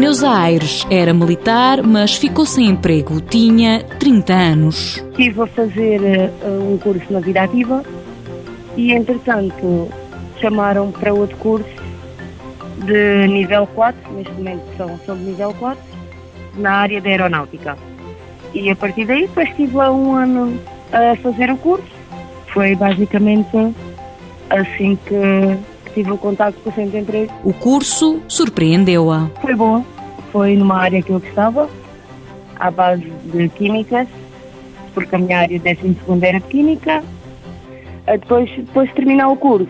Neuza 0.00 0.30
Aires 0.30 0.86
era 0.90 1.12
militar, 1.12 1.82
mas 1.82 2.16
ficou 2.16 2.46
sem 2.46 2.70
emprego. 2.70 3.20
Tinha 3.20 3.84
30 3.98 4.32
anos. 4.32 4.96
Estive 5.10 5.42
a 5.42 5.46
fazer 5.46 6.00
uh, 6.42 6.72
um 6.72 6.78
curso 6.78 7.04
na 7.12 7.20
vida 7.20 7.42
ativa 7.42 7.84
e, 8.78 8.92
entretanto, 8.92 9.90
chamaram 10.40 10.90
para 10.90 11.12
outro 11.12 11.36
curso 11.36 11.68
de 12.86 13.28
nível 13.28 13.66
4, 13.66 14.12
neste 14.14 14.32
momento 14.32 14.62
são, 14.78 14.98
são 15.04 15.18
de 15.18 15.22
nível 15.22 15.52
4, 15.52 15.78
na 16.56 16.72
área 16.76 16.98
da 16.98 17.10
aeronáutica. 17.10 17.76
E 18.54 18.70
a 18.70 18.76
partir 18.76 19.04
daí, 19.04 19.26
depois 19.26 19.50
estive 19.50 19.76
lá 19.76 19.92
um 19.92 20.16
ano 20.16 20.58
a 20.94 21.14
fazer 21.16 21.50
o 21.50 21.58
curso. 21.58 21.84
Foi 22.54 22.74
basicamente 22.74 23.74
assim 24.48 24.98
que 25.04 25.58
tive 25.94 26.10
o 26.10 26.18
contato 26.18 26.54
com 26.62 26.70
o 26.70 26.72
centro 26.72 26.92
de 26.92 26.98
emprego. 26.98 27.32
O 27.44 27.52
curso 27.52 28.20
surpreendeu-a. 28.28 29.30
Foi 29.40 29.54
bom, 29.54 29.84
foi 30.32 30.56
numa 30.56 30.76
área 30.76 31.02
que 31.02 31.10
eu 31.10 31.20
gostava, 31.20 31.68
à 32.58 32.70
base 32.70 33.10
de 33.32 33.48
químicas, 33.50 34.06
porque 34.94 35.14
a 35.14 35.18
minha 35.18 35.38
área 35.38 35.58
de 35.58 35.74
12 35.74 36.26
era 36.26 36.40
de 36.40 36.46
química. 36.46 37.02
Eh, 38.06 38.18
depois, 38.18 38.50
depois 38.50 38.88
de 38.88 38.94
terminar 38.94 39.28
o 39.28 39.36
curso, 39.36 39.68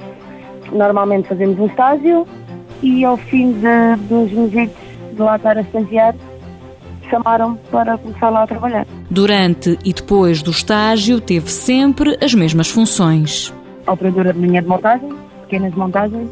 normalmente 0.73 1.28
fazemos 1.28 1.59
um 1.59 1.66
estágio 1.66 2.27
e 2.82 3.04
ao 3.04 3.16
fim 3.16 3.52
de, 3.52 4.15
uns 4.15 4.32
meses 4.52 4.74
de 5.12 5.20
lá 5.20 5.37
estar 5.37 5.56
a 5.56 5.60
estagiar, 5.60 6.15
chamaram 7.09 7.56
para 7.70 7.98
começar 7.98 8.30
lá 8.30 8.45
a 8.45 8.46
trabalhar. 8.46 8.87
Durante 9.10 9.79
e 9.84 9.92
depois 9.92 10.42
do 10.42 10.51
estágio, 10.51 11.20
teve 11.20 11.51
sempre 11.51 12.16
as 12.23 12.34
mesmas 12.34 12.70
funções. 12.70 13.52
Operadora 13.87 14.32
de 14.32 14.38
linha 14.38 14.62
de 14.62 14.68
montagem, 14.68 15.10
pequenas 15.42 15.74
montagens. 15.74 16.30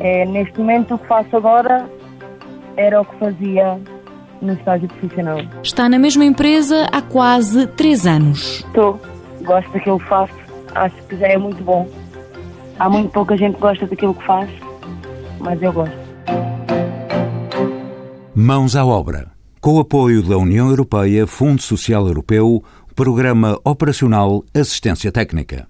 É, 0.00 0.24
neste 0.26 0.58
momento, 0.58 0.94
o 0.94 0.98
que 0.98 1.06
faço 1.06 1.36
agora 1.36 1.86
era 2.76 3.00
o 3.00 3.04
que 3.04 3.16
fazia 3.18 3.80
no 4.40 4.52
estágio 4.52 4.88
profissional. 4.88 5.38
Está 5.62 5.88
na 5.88 5.98
mesma 5.98 6.24
empresa 6.24 6.86
há 6.92 7.00
quase 7.00 7.66
três 7.68 8.06
anos. 8.06 8.64
Estou, 8.66 9.00
gosto 9.42 9.70
daquilo 9.72 9.98
que 9.98 10.08
faço, 10.08 10.34
acho 10.74 10.96
que 11.08 11.16
já 11.16 11.28
é 11.28 11.38
muito 11.38 11.62
bom. 11.62 11.88
Há 12.78 12.88
muito 12.88 13.10
pouca 13.12 13.36
gente 13.36 13.54
que 13.54 13.60
gosta 13.60 13.86
daquilo 13.86 14.14
que 14.14 14.26
faz, 14.26 14.50
mas 15.40 15.62
eu 15.62 15.72
gosto. 15.72 16.04
Mãos 18.34 18.74
à 18.74 18.84
obra. 18.84 19.32
Com 19.60 19.76
o 19.76 19.80
apoio 19.80 20.22
da 20.22 20.36
União 20.36 20.68
Europeia, 20.68 21.26
Fundo 21.26 21.62
Social 21.62 22.06
Europeu, 22.06 22.62
Programa 22.94 23.58
Operacional 23.64 24.44
Assistência 24.52 25.10
Técnica. 25.10 25.66